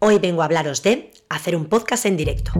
[0.00, 2.52] Hoy vengo a hablaros de hacer un podcast en directo.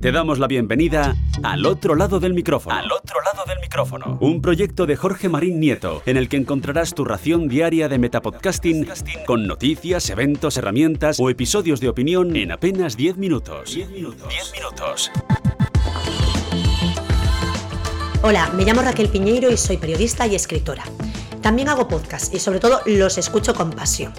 [0.00, 2.74] Te damos la bienvenida al otro lado del micrófono.
[2.74, 4.16] Al otro lado del micrófono.
[4.22, 8.88] Un proyecto de Jorge Marín Nieto, en el que encontrarás tu ración diaria de metapodcasting
[9.26, 13.74] con noticias, eventos, herramientas o episodios de opinión en apenas 10 minutos.
[13.74, 14.26] 10 minutos.
[14.30, 15.10] 10 minutos.
[18.22, 20.84] Hola, me llamo Raquel Piñeiro y soy periodista y escritora.
[21.42, 24.14] También hago podcast y sobre todo los escucho con pasión.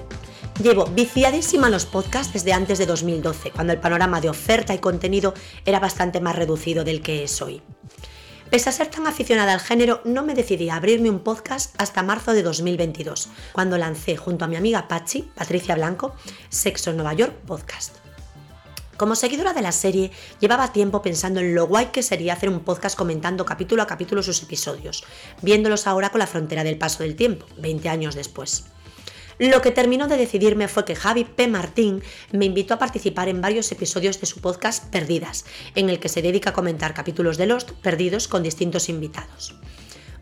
[0.60, 5.34] Llevo viciadísima los podcasts desde antes de 2012, cuando el panorama de oferta y contenido
[5.66, 7.64] era bastante más reducido del que es hoy.
[8.52, 12.04] Pese a ser tan aficionada al género, no me decidí a abrirme un podcast hasta
[12.04, 16.14] marzo de 2022, cuando lancé junto a mi amiga Pachi, Patricia Blanco,
[16.50, 17.96] Sexo en Nueva York Podcast.
[18.98, 22.60] Como seguidora de la serie, llevaba tiempo pensando en lo guay que sería hacer un
[22.60, 25.06] podcast comentando capítulo a capítulo sus episodios,
[25.42, 28.66] viéndolos ahora con la frontera del paso del tiempo, 20 años después.
[29.40, 31.48] Lo que terminó de decidirme fue que Javi P.
[31.48, 35.46] Martín me invitó a participar en varios episodios de su podcast Perdidas,
[35.76, 39.56] en el que se dedica a comentar capítulos de Lost perdidos con distintos invitados.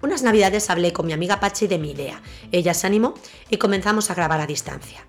[0.02, 2.22] Unas navidades hablé con mi amiga Pachi de mi idea.
[2.52, 3.16] Ella se animó
[3.50, 5.06] y comenzamos a grabar a distancia.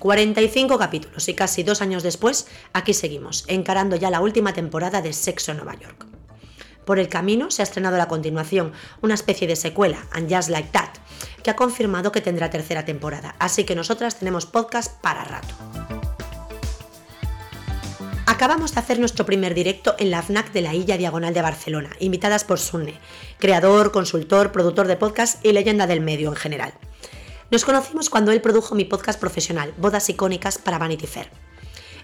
[0.00, 5.12] 45 capítulos y casi dos años después, aquí seguimos, encarando ya la última temporada de
[5.12, 6.06] Sexo en Nueva York.
[6.84, 10.68] Por el camino se ha estrenado la continuación, una especie de secuela, And Just Like
[10.72, 10.90] That,
[11.46, 15.54] que ha confirmado que tendrá tercera temporada, así que nosotras tenemos podcast para rato.
[18.26, 21.90] Acabamos de hacer nuestro primer directo en la FNAC de la Illa Diagonal de Barcelona,
[22.00, 22.98] invitadas por Sunne,
[23.38, 26.74] creador, consultor, productor de podcast y leyenda del medio en general.
[27.52, 31.30] Nos conocimos cuando él produjo mi podcast profesional, Bodas Icónicas para Vanity Fair.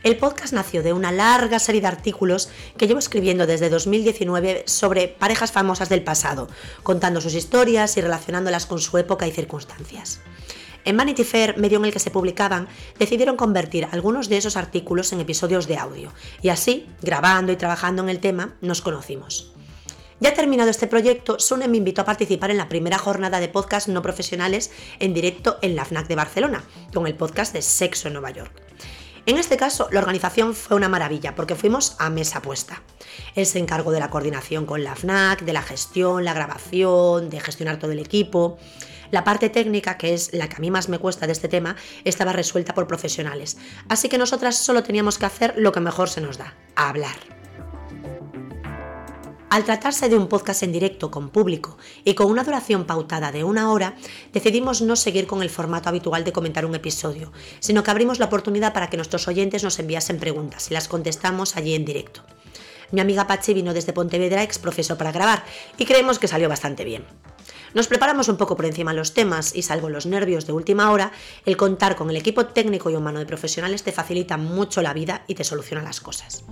[0.02, 5.06] El podcast nació de una larga serie de artículos que llevo escribiendo desde 2019 sobre
[5.06, 6.48] parejas famosas del pasado,
[6.82, 10.18] contando sus historias y relacionándolas con su época y circunstancias.
[10.84, 12.66] En Vanity Fair, medio en el que se publicaban,
[12.98, 18.02] decidieron convertir algunos de esos artículos en episodios de audio, y así, grabando y trabajando
[18.02, 19.52] en el tema, nos conocimos.
[20.18, 23.86] Ya terminado este proyecto, Sune me invitó a participar en la primera jornada de podcast
[23.86, 28.14] no profesionales en directo en la FNAC de Barcelona, con el podcast de Sexo en
[28.14, 28.52] Nueva York.
[29.24, 32.82] En este caso, la organización fue una maravilla porque fuimos a mesa puesta.
[33.36, 37.38] Él se encargó de la coordinación con la FNAC, de la gestión, la grabación, de
[37.38, 38.58] gestionar todo el equipo.
[39.12, 41.76] La parte técnica, que es la que a mí más me cuesta de este tema,
[42.04, 43.58] estaba resuelta por profesionales.
[43.88, 47.31] Así que nosotras solo teníamos que hacer lo que mejor se nos da, hablar.
[49.52, 53.44] Al tratarse de un podcast en directo con público y con una duración pautada de
[53.44, 53.96] una hora,
[54.32, 58.24] decidimos no seguir con el formato habitual de comentar un episodio, sino que abrimos la
[58.24, 62.22] oportunidad para que nuestros oyentes nos enviasen preguntas y las contestamos allí en directo.
[62.92, 65.44] Mi amiga Pachi vino desde Pontevedra ex profesor para grabar
[65.76, 67.04] y creemos que salió bastante bien.
[67.74, 71.12] Nos preparamos un poco por encima los temas y salvo los nervios de última hora,
[71.44, 75.24] el contar con el equipo técnico y humano de profesionales te facilita mucho la vida
[75.26, 76.42] y te soluciona las cosas.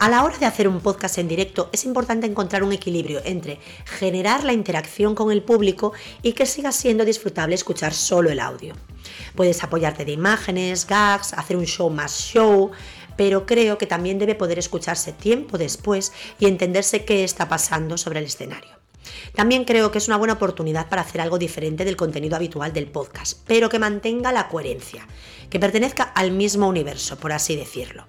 [0.00, 3.58] A la hora de hacer un podcast en directo es importante encontrar un equilibrio entre
[3.84, 8.72] generar la interacción con el público y que siga siendo disfrutable escuchar solo el audio.
[9.34, 12.70] Puedes apoyarte de imágenes, gags, hacer un show más show,
[13.18, 18.20] pero creo que también debe poder escucharse tiempo después y entenderse qué está pasando sobre
[18.20, 18.70] el escenario.
[19.34, 22.86] También creo que es una buena oportunidad para hacer algo diferente del contenido habitual del
[22.86, 25.06] podcast, pero que mantenga la coherencia,
[25.50, 28.06] que pertenezca al mismo universo, por así decirlo.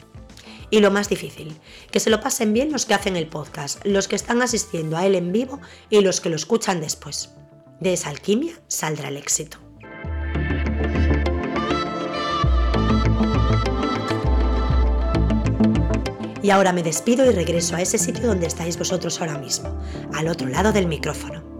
[0.71, 1.59] Y lo más difícil,
[1.91, 5.05] que se lo pasen bien los que hacen el podcast, los que están asistiendo a
[5.05, 5.59] él en vivo
[5.89, 7.31] y los que lo escuchan después.
[7.81, 9.57] De esa alquimia saldrá el éxito.
[16.41, 19.77] Y ahora me despido y regreso a ese sitio donde estáis vosotros ahora mismo,
[20.13, 21.50] al otro lado del micrófono.